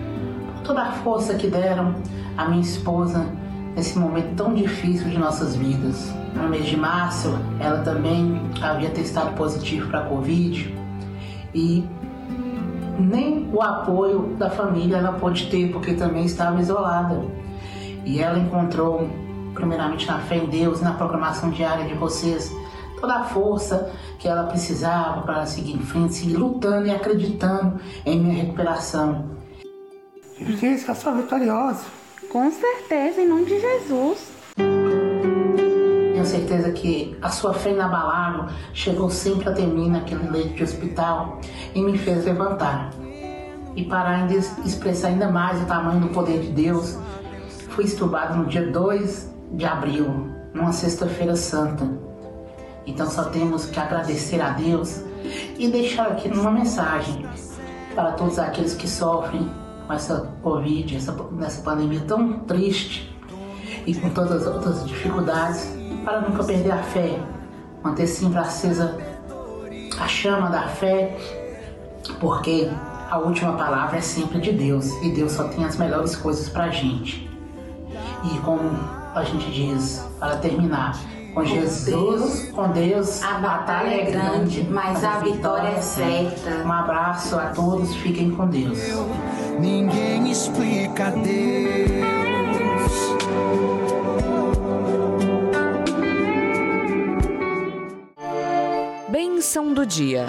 toda 0.67 0.81
a 0.81 0.91
força 0.91 1.35
que 1.35 1.47
deram 1.47 1.95
a 2.37 2.45
minha 2.49 2.61
esposa 2.61 3.25
nesse 3.73 3.97
momento 3.97 4.35
tão 4.35 4.53
difícil 4.53 5.09
de 5.09 5.17
nossas 5.17 5.55
vidas. 5.55 6.11
No 6.35 6.49
mês 6.49 6.65
de 6.65 6.75
março, 6.75 7.29
ela 7.57 7.81
também 7.83 8.41
havia 8.61 8.89
testado 8.89 9.33
positivo 9.35 9.89
para 9.89 10.01
a 10.01 10.05
Covid 10.05 10.75
e 11.55 11.87
nem 12.99 13.49
o 13.53 13.61
apoio 13.61 14.35
da 14.37 14.49
família 14.49 14.97
ela 14.97 15.13
pôde 15.13 15.47
ter, 15.47 15.71
porque 15.71 15.93
também 15.93 16.25
estava 16.25 16.59
isolada. 16.59 17.23
E 18.03 18.19
ela 18.19 18.37
encontrou, 18.37 19.07
primeiramente 19.53 20.05
na 20.05 20.19
fé 20.19 20.37
em 20.37 20.47
Deus, 20.47 20.81
na 20.81 20.91
programação 20.91 21.49
diária 21.49 21.85
de 21.85 21.93
vocês, 21.93 22.53
toda 22.99 23.15
a 23.15 23.23
força 23.23 23.91
que 24.19 24.27
ela 24.27 24.43
precisava 24.43 25.21
para 25.21 25.45
seguir 25.45 25.75
em 25.75 25.79
frente, 25.79 26.15
seguir 26.15 26.35
lutando 26.35 26.87
e 26.87 26.91
acreditando 26.91 27.79
em 28.05 28.19
minha 28.19 28.43
recuperação. 28.43 29.36
Gente, 30.39 30.87
eu 30.87 30.95
sou 30.95 31.15
vitoriosa. 31.15 31.83
Com 32.31 32.51
certeza, 32.51 33.21
em 33.21 33.27
nome 33.27 33.45
de 33.45 33.59
Jesus. 33.59 34.31
Tenho 34.55 36.25
certeza 36.25 36.71
que 36.71 37.17
a 37.23 37.29
sua 37.29 37.55
fé 37.55 37.71
inabalável 37.71 38.45
chegou 38.71 39.09
sempre 39.09 39.49
até 39.49 39.65
mim 39.65 39.89
naquele 39.89 40.29
leito 40.29 40.53
de 40.53 40.63
hospital 40.63 41.41
e 41.73 41.81
me 41.81 41.97
fez 41.97 42.25
levantar. 42.25 42.91
E 43.75 43.83
para 43.85 44.09
ainda 44.09 44.35
expressar 44.35 45.07
ainda 45.07 45.31
mais 45.31 45.59
o 45.59 45.65
tamanho 45.65 46.01
do 46.01 46.09
poder 46.09 46.39
de 46.39 46.51
Deus, 46.51 46.99
fui 47.69 47.85
estubado 47.85 48.37
no 48.37 48.45
dia 48.45 48.67
2 48.67 49.33
de 49.53 49.65
abril, 49.65 50.29
numa 50.53 50.71
sexta-feira 50.71 51.35
santa. 51.35 51.89
Então 52.85 53.09
só 53.09 53.23
temos 53.25 53.65
que 53.65 53.79
agradecer 53.79 54.39
a 54.39 54.51
Deus 54.51 55.01
e 55.57 55.67
deixar 55.67 56.09
aqui 56.09 56.29
uma 56.29 56.51
mensagem 56.51 57.25
para 57.95 58.11
todos 58.11 58.37
aqueles 58.37 58.75
que 58.75 58.87
sofrem 58.87 59.49
com 59.87 59.93
essa 59.93 60.29
Covid, 60.43 60.95
essa, 60.95 61.15
nessa 61.31 61.61
pandemia 61.61 62.01
tão 62.01 62.39
triste 62.39 63.15
e 63.85 63.95
com 63.95 64.09
todas 64.09 64.45
as 64.45 64.53
outras 64.53 64.85
dificuldades, 64.85 65.73
para 66.03 66.21
nunca 66.21 66.43
perder 66.43 66.71
a 66.71 66.83
fé, 66.83 67.17
manter 67.81 68.05
sempre 68.05 68.37
acesa 68.37 68.97
a 69.97 70.07
chama 70.07 70.49
da 70.49 70.67
fé, 70.67 71.17
porque 72.19 72.69
a 73.09 73.17
última 73.17 73.53
palavra 73.53 73.97
é 73.97 74.01
sempre 74.01 74.39
de 74.39 74.51
Deus 74.51 74.91
e 75.01 75.11
Deus 75.11 75.31
só 75.31 75.45
tem 75.45 75.63
as 75.63 75.77
melhores 75.77 76.15
coisas 76.15 76.49
para 76.49 76.65
a 76.65 76.69
gente. 76.69 77.27
E 78.23 78.37
como 78.39 78.69
a 79.15 79.23
gente 79.23 79.49
diz, 79.51 80.05
para 80.19 80.35
terminar, 80.37 80.99
com 81.33 81.45
Jesus, 81.45 82.49
com 82.51 82.67
Deus, 82.69 83.21
a 83.23 83.35
batalha 83.35 83.93
é 83.93 84.11
grande, 84.11 84.67
mas 84.69 85.03
a 85.03 85.19
vitória 85.19 85.69
é 85.69 85.81
certa. 85.81 86.49
Um 86.65 86.71
abraço 86.71 87.35
a 87.35 87.47
todos, 87.47 87.95
fiquem 87.95 88.31
com 88.31 88.47
Deus. 88.47 88.79
Ninguém 89.59 90.31
explica 90.31 91.11
Deus. 91.11 91.27
Bênção 99.09 99.73
do 99.73 99.85
dia. 99.85 100.25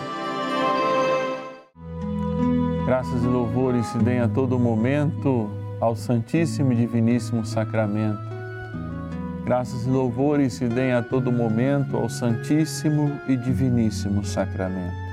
Graças 2.87 3.23
e 3.23 3.27
louvores 3.27 3.87
se 3.87 3.99
deem 3.99 4.21
a 4.21 4.29
todo 4.29 4.59
momento 4.59 5.51
ao 5.81 5.95
Santíssimo 5.95 6.73
e 6.73 6.77
Diviníssimo 6.77 7.45
Sacramento 7.45 8.29
Graças 9.49 9.87
e 9.87 9.89
louvores 9.89 10.53
se 10.53 10.69
deem 10.69 10.93
a 10.93 11.03
todo 11.03 11.33
momento 11.33 11.97
ao 11.97 12.07
Santíssimo 12.07 13.19
e 13.27 13.35
Diviníssimo 13.35 14.23
Sacramento. 14.23 15.08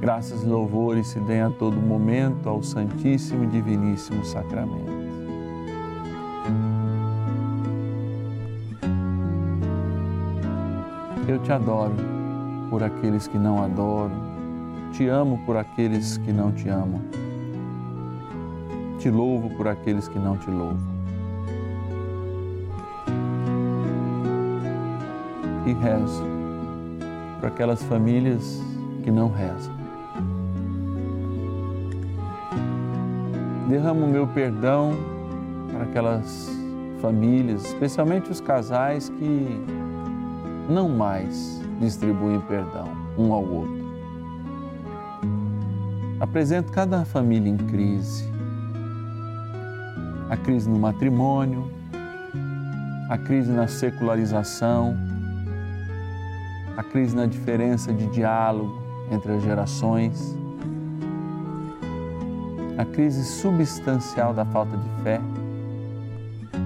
Graças 0.00 0.42
e 0.42 0.46
louvores 0.46 1.08
se 1.08 1.20
deem 1.20 1.42
a 1.42 1.50
todo 1.50 1.76
momento 1.76 2.48
ao 2.48 2.62
Santíssimo 2.62 3.44
e 3.44 3.46
Diviníssimo 3.48 4.24
Sacramento. 4.24 4.90
Eu 11.28 11.38
te 11.40 11.52
adoro 11.52 11.94
por 12.70 12.82
aqueles 12.82 13.28
que 13.28 13.38
não 13.38 13.62
adoram, 13.62 14.90
te 14.92 15.06
amo 15.06 15.38
por 15.44 15.56
aqueles 15.56 16.16
que 16.16 16.32
não 16.32 16.50
te 16.50 16.68
amam, 16.68 17.02
te 18.98 19.10
louvo 19.10 19.50
por 19.50 19.68
aqueles 19.68 20.08
que 20.08 20.18
não 20.18 20.36
te 20.36 20.50
louvam. 20.50 21.00
e 25.66 25.72
rezo 25.74 26.24
para 27.38 27.48
aquelas 27.48 27.82
famílias 27.84 28.60
que 29.02 29.10
não 29.10 29.30
rezam. 29.30 29.79
Derramo 33.70 34.04
o 34.04 34.08
meu 34.08 34.26
perdão 34.26 34.96
para 35.70 35.84
aquelas 35.84 36.50
famílias, 37.00 37.66
especialmente 37.66 38.28
os 38.28 38.40
casais 38.40 39.08
que 39.08 39.64
não 40.68 40.88
mais 40.88 41.62
distribuem 41.78 42.40
perdão 42.48 42.88
um 43.16 43.32
ao 43.32 43.44
outro. 43.44 43.80
Apresento 46.18 46.72
cada 46.72 47.04
família 47.04 47.48
em 47.48 47.56
crise. 47.56 48.28
A 50.28 50.36
crise 50.36 50.68
no 50.68 50.78
matrimônio, 50.78 51.70
a 53.08 53.16
crise 53.16 53.52
na 53.52 53.68
secularização, 53.68 54.96
a 56.76 56.82
crise 56.82 57.14
na 57.14 57.24
diferença 57.24 57.92
de 57.92 58.06
diálogo 58.08 58.82
entre 59.12 59.30
as 59.30 59.42
gerações, 59.44 60.36
a 62.80 62.84
crise 62.86 63.22
substancial 63.22 64.32
da 64.32 64.42
falta 64.46 64.74
de 64.74 65.02
fé, 65.02 65.20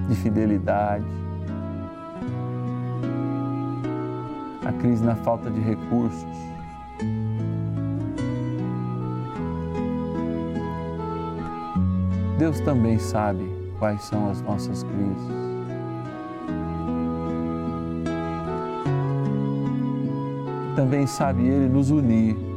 de 0.09 0.15
fidelidade, 0.15 1.05
a 4.65 4.73
crise 4.75 5.03
na 5.03 5.17
falta 5.17 5.51
de 5.51 5.59
recursos. 5.59 6.39
Deus 12.39 12.61
também 12.61 12.97
sabe 12.97 13.53
quais 13.81 14.01
são 14.05 14.31
as 14.31 14.41
nossas 14.41 14.85
crises. 14.85 15.35
Também 20.77 21.09
sabe 21.09 21.43
Ele 21.45 21.69
nos 21.69 21.91
unir 21.91 22.54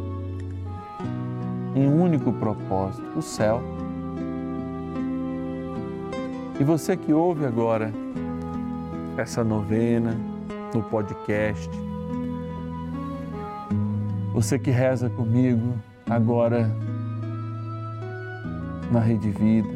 em 1.77 1.87
um 1.87 2.01
único 2.01 2.33
propósito, 2.33 3.07
o 3.15 3.21
céu. 3.21 3.61
E 6.59 6.63
você 6.63 6.97
que 6.97 7.13
ouve 7.13 7.45
agora 7.45 7.93
essa 9.15 9.43
novena 9.43 10.17
no 10.73 10.81
podcast, 10.81 11.69
você 14.33 14.57
que 14.57 14.71
reza 14.71 15.07
comigo 15.11 15.75
agora 16.09 16.67
na 18.91 18.99
Rede 18.99 19.29
Vida, 19.29 19.69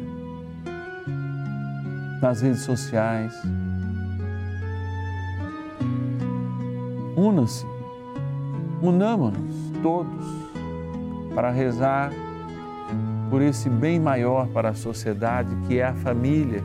nas 2.20 2.40
redes 2.40 2.62
sociais, 2.62 3.32
una-se, 7.16 7.64
unamos-nos 8.82 9.70
todos 9.82 10.41
para 11.34 11.50
rezar 11.50 12.12
por 13.30 13.40
esse 13.40 13.68
bem 13.68 13.98
maior 13.98 14.46
para 14.48 14.70
a 14.70 14.74
sociedade 14.74 15.54
que 15.66 15.78
é 15.78 15.84
a 15.84 15.94
família, 15.94 16.62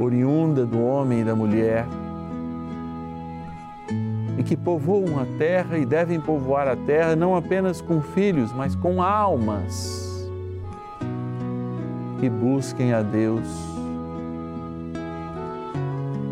oriunda 0.00 0.66
do 0.66 0.82
homem 0.82 1.20
e 1.20 1.24
da 1.24 1.36
mulher 1.36 1.86
e 4.36 4.42
que 4.42 4.56
povoam 4.56 5.20
a 5.20 5.26
terra 5.38 5.78
e 5.78 5.86
devem 5.86 6.20
povoar 6.20 6.66
a 6.66 6.74
terra 6.74 7.14
não 7.14 7.36
apenas 7.36 7.80
com 7.80 8.00
filhos, 8.00 8.52
mas 8.52 8.74
com 8.74 9.02
almas 9.02 10.28
que 12.18 12.28
busquem 12.28 12.92
a 12.92 13.02
Deus 13.02 13.46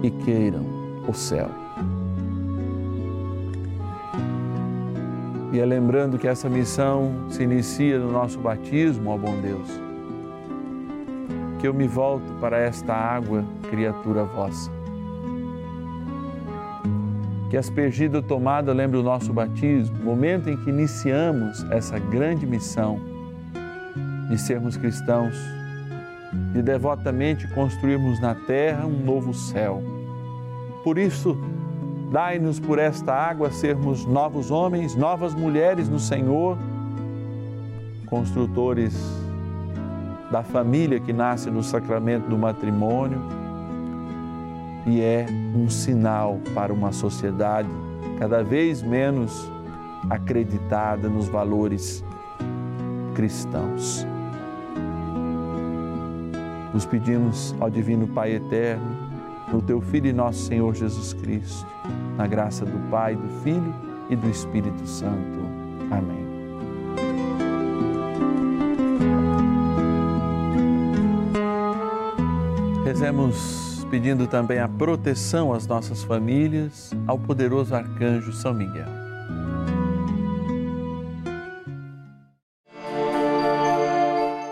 e 0.02 0.10
queiram 0.10 0.64
o 1.06 1.12
céu. 1.12 1.59
E 5.52 5.58
é 5.58 5.64
lembrando 5.64 6.18
que 6.18 6.28
essa 6.28 6.48
missão 6.48 7.26
se 7.28 7.42
inicia 7.42 7.98
no 7.98 8.12
nosso 8.12 8.38
batismo, 8.38 9.10
ó 9.10 9.16
bom 9.16 9.40
Deus, 9.40 9.68
que 11.58 11.66
eu 11.66 11.74
me 11.74 11.88
volto 11.88 12.32
para 12.40 12.58
esta 12.58 12.94
água, 12.94 13.44
criatura 13.68 14.24
vossa 14.24 14.70
que 17.50 17.56
aspergida 17.56 18.22
tomada 18.22 18.72
lembre 18.72 18.96
o 18.96 19.02
nosso 19.02 19.32
batismo, 19.32 19.98
momento 20.04 20.48
em 20.48 20.56
que 20.56 20.70
iniciamos 20.70 21.64
essa 21.72 21.98
grande 21.98 22.46
missão 22.46 23.00
de 24.28 24.38
sermos 24.38 24.76
cristãos, 24.76 25.34
de 26.52 26.62
devotamente 26.62 27.48
construirmos 27.48 28.20
na 28.20 28.36
terra 28.36 28.86
um 28.86 29.04
novo 29.04 29.34
céu. 29.34 29.82
Por 30.84 30.96
isso, 30.96 31.36
dai-nos 32.10 32.58
por 32.58 32.78
esta 32.78 33.14
água 33.14 33.52
sermos 33.52 34.04
novos 34.04 34.50
homens, 34.50 34.96
novas 34.96 35.32
mulheres 35.32 35.88
no 35.88 35.98
Senhor, 35.98 36.58
construtores 38.06 38.94
da 40.30 40.42
família 40.42 40.98
que 40.98 41.12
nasce 41.12 41.50
no 41.50 41.62
sacramento 41.62 42.28
do 42.28 42.36
matrimônio 42.36 43.20
e 44.86 45.00
é 45.00 45.26
um 45.54 45.68
sinal 45.68 46.40
para 46.54 46.72
uma 46.72 46.90
sociedade 46.90 47.68
cada 48.18 48.42
vez 48.42 48.82
menos 48.82 49.48
acreditada 50.08 51.08
nos 51.08 51.28
valores 51.28 52.04
cristãos. 53.14 54.06
Nos 56.72 56.86
pedimos 56.86 57.54
ao 57.60 57.68
Divino 57.68 58.06
Pai 58.08 58.32
Eterno, 58.32 59.10
no 59.52 59.60
Teu 59.60 59.80
Filho 59.80 60.08
e 60.08 60.12
nosso 60.12 60.44
Senhor 60.44 60.74
Jesus 60.74 61.12
Cristo, 61.12 61.66
na 62.20 62.26
graça 62.26 62.66
do 62.66 62.78
Pai, 62.90 63.16
do 63.16 63.26
Filho 63.42 63.74
e 64.10 64.14
do 64.14 64.28
Espírito 64.28 64.86
Santo. 64.86 65.40
Amém. 65.90 66.20
Rezemos 72.84 73.86
pedindo 73.90 74.26
também 74.26 74.58
a 74.58 74.68
proteção 74.68 75.54
às 75.54 75.66
nossas 75.66 76.04
famílias, 76.04 76.90
ao 77.06 77.18
poderoso 77.18 77.74
arcanjo 77.74 78.34
São 78.34 78.52
Miguel. 78.52 78.84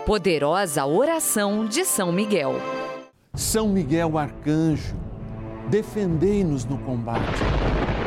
Poderosa 0.07 0.87
oração 0.87 1.67
de 1.67 1.85
São 1.85 2.11
Miguel. 2.11 2.55
São 3.35 3.69
Miguel 3.69 4.17
arcanjo, 4.17 4.95
defendei-nos 5.69 6.65
no 6.65 6.79
combate. 6.79 7.58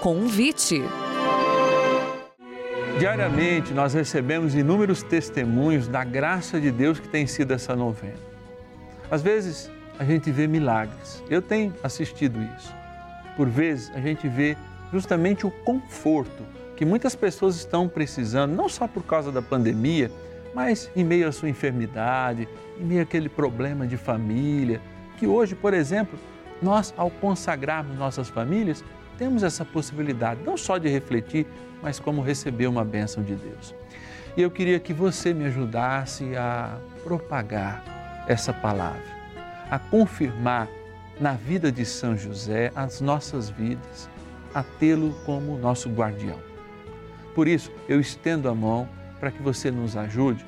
Convite. 0.00 0.82
Diariamente 2.98 3.74
nós 3.74 3.92
recebemos 3.92 4.54
inúmeros 4.54 5.02
testemunhos 5.02 5.86
da 5.86 6.02
graça 6.04 6.58
de 6.58 6.70
Deus 6.70 6.98
que 6.98 7.06
tem 7.06 7.26
sido 7.26 7.52
essa 7.52 7.76
novena. 7.76 8.16
Às 9.10 9.20
vezes, 9.20 9.70
a 9.98 10.04
gente 10.04 10.30
vê 10.30 10.46
milagres. 10.46 11.22
Eu 11.28 11.42
tenho 11.42 11.74
assistido 11.82 12.38
isso. 12.56 12.74
Por 13.36 13.46
vezes 13.46 13.92
a 13.94 14.00
gente 14.00 14.26
vê 14.26 14.56
justamente 14.90 15.46
o 15.46 15.50
conforto 15.50 16.44
que 16.78 16.86
muitas 16.86 17.14
pessoas 17.14 17.56
estão 17.56 17.86
precisando, 17.86 18.56
não 18.56 18.70
só 18.70 18.88
por 18.88 19.02
causa 19.02 19.30
da 19.30 19.42
pandemia, 19.42 20.10
mas 20.54 20.90
em 20.96 21.04
meio 21.04 21.28
à 21.28 21.32
sua 21.32 21.50
enfermidade, 21.50 22.48
em 22.78 22.84
meio 22.84 23.02
àquele 23.02 23.28
problema 23.28 23.86
de 23.86 23.98
família, 23.98 24.80
que 25.18 25.26
hoje, 25.26 25.54
por 25.54 25.74
exemplo, 25.74 26.18
nós 26.62 26.94
ao 26.96 27.10
consagrarmos 27.10 27.98
nossas 27.98 28.30
famílias, 28.30 28.82
temos 29.20 29.44
essa 29.44 29.64
possibilidade 29.64 30.40
não 30.42 30.56
só 30.56 30.78
de 30.78 30.88
refletir, 30.88 31.46
mas 31.80 32.00
como 32.00 32.22
receber 32.22 32.66
uma 32.66 32.84
bênção 32.84 33.22
de 33.22 33.36
Deus. 33.36 33.74
E 34.36 34.42
eu 34.42 34.50
queria 34.50 34.80
que 34.80 34.92
você 34.92 35.32
me 35.32 35.44
ajudasse 35.44 36.34
a 36.36 36.78
propagar 37.04 38.24
essa 38.26 38.52
palavra 38.52 39.20
a 39.70 39.78
confirmar 39.78 40.68
na 41.20 41.34
vida 41.34 41.70
de 41.70 41.84
São 41.84 42.16
José 42.16 42.72
as 42.74 43.00
nossas 43.00 43.48
vidas, 43.48 44.10
a 44.52 44.62
tê-lo 44.62 45.14
como 45.24 45.56
nosso 45.56 45.88
guardião. 45.88 46.38
Por 47.34 47.46
isso, 47.46 47.70
eu 47.88 48.00
estendo 48.00 48.48
a 48.48 48.54
mão 48.54 48.88
para 49.20 49.30
que 49.30 49.40
você 49.40 49.70
nos 49.70 49.96
ajude, 49.96 50.44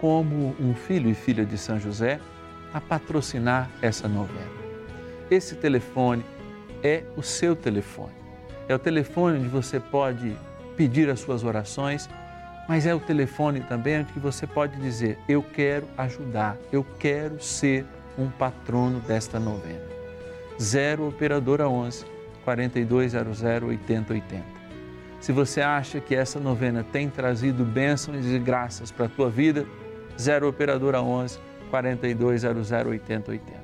como 0.00 0.56
um 0.58 0.74
filho 0.74 1.10
e 1.10 1.14
filha 1.14 1.44
de 1.44 1.58
São 1.58 1.78
José, 1.78 2.18
a 2.72 2.80
patrocinar 2.80 3.70
essa 3.82 4.08
novena. 4.08 4.50
Esse 5.30 5.54
telefone 5.54 6.24
é 6.82 7.04
o 7.16 7.22
seu 7.22 7.54
telefone. 7.54 8.12
É 8.68 8.74
o 8.74 8.78
telefone 8.78 9.38
onde 9.38 9.48
você 9.48 9.78
pode 9.78 10.36
pedir 10.76 11.08
as 11.10 11.20
suas 11.20 11.44
orações, 11.44 12.08
mas 12.68 12.86
é 12.86 12.94
o 12.94 13.00
telefone 13.00 13.60
também 13.60 14.00
onde 14.00 14.12
você 14.18 14.46
pode 14.46 14.76
dizer: 14.80 15.18
Eu 15.28 15.42
quero 15.42 15.86
ajudar, 15.96 16.56
eu 16.72 16.84
quero 16.98 17.42
ser 17.42 17.84
um 18.18 18.28
patrono 18.28 19.00
desta 19.00 19.38
novena. 19.38 19.84
0 20.60 21.08
Operadora 21.08 21.68
11 21.68 22.04
4200 22.44 23.42
8080. 23.42 24.44
Se 25.20 25.32
você 25.32 25.60
acha 25.60 26.00
que 26.00 26.14
essa 26.14 26.40
novena 26.40 26.84
tem 26.84 27.08
trazido 27.08 27.64
bênçãos 27.64 28.26
e 28.26 28.38
graças 28.38 28.90
para 28.90 29.06
a 29.06 29.08
tua 29.08 29.30
vida, 29.30 29.66
0 30.20 30.48
Operadora 30.48 31.00
11 31.00 31.38
4200 31.70 32.70
8080. 32.70 33.61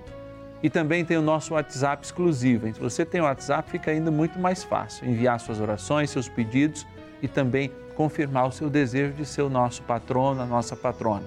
E 0.63 0.69
também 0.69 1.05
tem 1.05 1.17
o 1.17 1.23
nosso 1.23 1.55
WhatsApp 1.55 2.05
exclusivo. 2.05 2.73
Se 2.73 2.81
você 2.81 3.05
tem 3.05 3.21
o 3.21 3.25
WhatsApp, 3.25 3.71
fica 3.71 3.91
ainda 3.91 4.11
muito 4.11 4.39
mais 4.39 4.65
fácil 4.65 5.09
enviar 5.09 5.39
suas 5.39 5.61
orações, 5.61 6.11
seus 6.11 6.29
pedidos 6.29 6.87
e 7.23 7.29
também 7.29 7.71
confirmar 7.95 8.47
o 8.47 8.53
seu 8.53 8.69
desejo 8.69 9.13
de 9.13 9.25
ser 9.25 9.43
o 9.43 9.49
nosso 9.49 9.83
patrono, 9.83 10.41
a 10.41 10.47
nossa 10.47 10.75
patrona. 10.77 11.25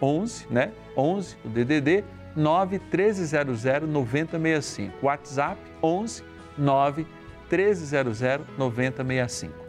011, 0.00 0.46
né? 0.50 0.72
11, 0.96 1.36
o 1.44 1.48
DDD 1.48 2.04
9 2.34 2.78
1300 2.78 3.62
9065. 3.88 4.94
WhatsApp 5.02 5.60
11 5.82 6.24
9 6.56 7.06
1300 7.50 8.20
9065. 8.56 9.68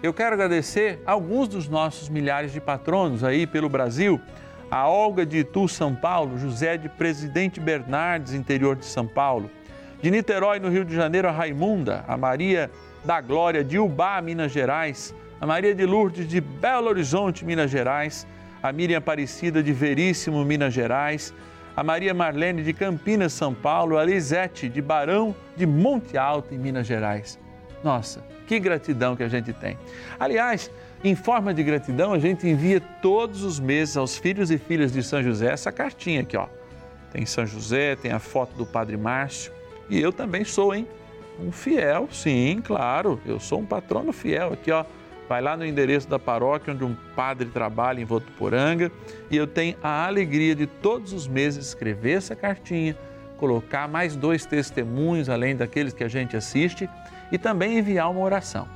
Eu 0.00 0.14
quero 0.14 0.34
agradecer 0.34 1.02
alguns 1.04 1.48
dos 1.48 1.68
nossos 1.68 2.08
milhares 2.08 2.52
de 2.52 2.60
patronos 2.60 3.24
aí 3.24 3.46
pelo 3.46 3.68
Brasil. 3.68 4.20
A 4.70 4.86
Olga 4.86 5.24
de 5.24 5.38
Itu, 5.38 5.66
São 5.66 5.94
Paulo, 5.94 6.36
José 6.38 6.76
de 6.76 6.88
Presidente 6.90 7.58
Bernardes, 7.58 8.34
interior 8.34 8.76
de 8.76 8.84
São 8.84 9.06
Paulo. 9.06 9.50
De 10.02 10.10
Niterói, 10.10 10.58
no 10.58 10.68
Rio 10.68 10.84
de 10.84 10.94
Janeiro, 10.94 11.26
a 11.26 11.30
Raimunda, 11.30 12.04
a 12.06 12.16
Maria 12.16 12.70
da 13.02 13.20
Glória 13.20 13.64
de 13.64 13.78
Ubá, 13.78 14.20
Minas 14.20 14.52
Gerais, 14.52 15.14
a 15.40 15.46
Maria 15.46 15.74
de 15.74 15.86
Lourdes 15.86 16.28
de 16.28 16.40
Belo 16.40 16.88
Horizonte, 16.88 17.44
Minas 17.44 17.70
Gerais, 17.70 18.26
a 18.62 18.70
Miriam 18.70 18.98
Aparecida 18.98 19.62
de 19.62 19.72
Veríssimo, 19.72 20.44
Minas 20.44 20.74
Gerais, 20.74 21.32
a 21.74 21.82
Maria 21.82 22.12
Marlene 22.12 22.62
de 22.62 22.72
Campinas, 22.72 23.32
São 23.32 23.54
Paulo, 23.54 23.96
a 23.96 24.04
Lisete 24.04 24.68
de 24.68 24.82
Barão 24.82 25.34
de 25.56 25.64
Monte 25.64 26.18
Alto, 26.18 26.54
em 26.54 26.58
Minas 26.58 26.86
Gerais. 26.86 27.38
Nossa, 27.82 28.22
que 28.46 28.58
gratidão 28.58 29.16
que 29.16 29.22
a 29.22 29.28
gente 29.28 29.52
tem. 29.52 29.78
Aliás, 30.18 30.70
em 31.02 31.14
forma 31.14 31.54
de 31.54 31.62
gratidão, 31.62 32.12
a 32.12 32.18
gente 32.18 32.46
envia 32.46 32.80
todos 32.80 33.42
os 33.42 33.60
meses 33.60 33.96
aos 33.96 34.16
filhos 34.16 34.50
e 34.50 34.58
filhas 34.58 34.92
de 34.92 35.02
São 35.02 35.22
José 35.22 35.52
essa 35.52 35.70
cartinha 35.70 36.22
aqui, 36.22 36.36
ó. 36.36 36.48
Tem 37.12 37.24
São 37.24 37.46
José, 37.46 37.96
tem 37.96 38.12
a 38.12 38.18
foto 38.18 38.54
do 38.56 38.66
Padre 38.66 38.96
Márcio. 38.96 39.52
E 39.88 40.00
eu 40.00 40.12
também 40.12 40.44
sou, 40.44 40.74
hein? 40.74 40.86
Um 41.40 41.52
fiel, 41.52 42.08
sim, 42.10 42.60
claro. 42.62 43.20
Eu 43.24 43.38
sou 43.40 43.60
um 43.60 43.64
patrono 43.66 44.12
fiel 44.12 44.52
aqui, 44.52 44.70
ó 44.70 44.84
vai 45.28 45.42
lá 45.42 45.56
no 45.56 45.64
endereço 45.64 46.08
da 46.08 46.18
paróquia 46.18 46.72
onde 46.72 46.82
um 46.82 46.96
padre 47.14 47.48
trabalha 47.50 48.00
em 48.00 48.04
Votuporanga 48.04 48.90
e 49.30 49.36
eu 49.36 49.46
tenho 49.46 49.76
a 49.82 50.06
alegria 50.06 50.54
de 50.54 50.66
todos 50.66 51.12
os 51.12 51.28
meses 51.28 51.66
escrever 51.66 52.16
essa 52.16 52.34
cartinha, 52.34 52.96
colocar 53.36 53.86
mais 53.86 54.16
dois 54.16 54.46
testemunhos 54.46 55.28
além 55.28 55.54
daqueles 55.54 55.92
que 55.92 56.02
a 56.02 56.08
gente 56.08 56.34
assiste 56.34 56.88
e 57.30 57.36
também 57.36 57.78
enviar 57.78 58.10
uma 58.10 58.20
oração. 58.20 58.66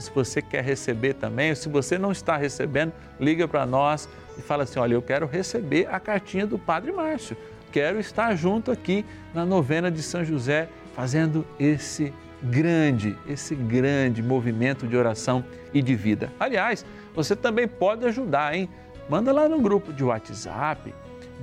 Então, 0.00 0.08
se 0.08 0.10
você 0.14 0.40
quer 0.40 0.64
receber 0.64 1.12
também, 1.14 1.50
ou 1.50 1.56
se 1.56 1.68
você 1.68 1.98
não 1.98 2.10
está 2.10 2.34
recebendo, 2.36 2.92
liga 3.18 3.46
para 3.46 3.66
nós 3.66 4.08
e 4.38 4.40
fala 4.40 4.62
assim: 4.62 4.78
olha, 4.78 4.94
eu 4.94 5.02
quero 5.02 5.26
receber 5.26 5.86
a 5.90 6.00
cartinha 6.00 6.46
do 6.46 6.58
Padre 6.58 6.90
Márcio, 6.90 7.36
quero 7.70 8.00
estar 8.00 8.34
junto 8.34 8.72
aqui 8.72 9.04
na 9.34 9.44
novena 9.44 9.90
de 9.90 10.02
São 10.02 10.24
José 10.24 10.68
fazendo 10.96 11.46
esse 11.58 12.14
grande, 12.42 13.16
esse 13.28 13.54
grande 13.54 14.22
movimento 14.22 14.86
de 14.86 14.96
oração 14.96 15.44
e 15.74 15.82
de 15.82 15.94
vida. 15.94 16.32
Aliás, 16.40 16.84
você 17.14 17.36
também 17.36 17.68
pode 17.68 18.06
ajudar, 18.06 18.54
hein? 18.54 18.70
Manda 19.08 19.32
lá 19.32 19.48
no 19.48 19.60
grupo 19.60 19.92
de 19.92 20.02
WhatsApp, 20.02 20.94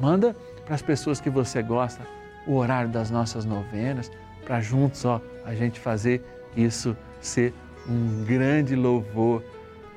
manda 0.01 0.35
para 0.65 0.73
as 0.73 0.81
pessoas 0.81 1.21
que 1.21 1.29
você 1.29 1.61
gosta 1.61 2.01
o 2.47 2.55
horário 2.55 2.89
das 2.89 3.11
nossas 3.11 3.45
novenas, 3.45 4.11
para 4.43 4.59
juntos 4.61 5.05
ó, 5.05 5.21
a 5.45 5.53
gente 5.53 5.79
fazer 5.79 6.23
isso 6.55 6.97
ser 7.21 7.53
um 7.89 8.23
grande 8.25 8.75
louvor 8.75 9.43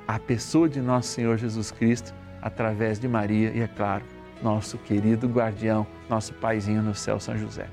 à 0.07 0.19
pessoa 0.19 0.69
de 0.69 0.81
nosso 0.81 1.09
Senhor 1.09 1.37
Jesus 1.37 1.71
Cristo 1.71 2.15
através 2.43 2.99
de 2.99 3.07
Maria 3.07 3.51
e, 3.51 3.61
é 3.61 3.69
claro, 3.69 4.05
nosso 4.43 4.79
querido 4.79 5.29
guardião, 5.29 5.87
nosso 6.09 6.33
paizinho 6.35 6.83
no 6.83 6.95
céu, 6.95 7.21
São 7.21 7.37
José. 7.37 7.67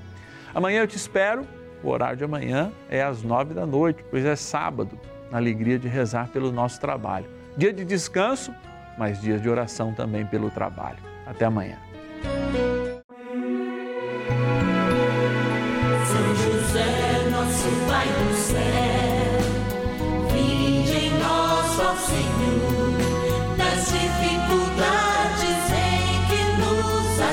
Amanhã 0.54 0.82
eu 0.82 0.88
te 0.88 0.98
espero 0.98 1.46
o 1.84 1.90
horário 1.90 2.18
de 2.18 2.24
amanhã 2.24 2.72
é 2.90 3.04
às 3.04 3.22
nove 3.22 3.54
da 3.54 3.66
noite, 3.66 4.04
pois 4.10 4.26
é 4.26 4.36
sábado, 4.36 5.00
na 5.32 5.38
alegria 5.38 5.78
de 5.78 5.88
rezar 5.88 6.30
pelo 6.30 6.52
nosso 6.52 6.80
trabalho. 6.80 7.26
Dia 7.56 7.72
de 7.72 7.86
descanso, 7.86 8.54
mas 8.98 9.22
dia 9.22 9.38
de 9.38 9.50
oração 9.50 9.94
também 9.94 10.26
pelo 10.26 10.50
trabalho. 10.50 10.98
Até 11.26 11.46
amanhã. 11.46 11.78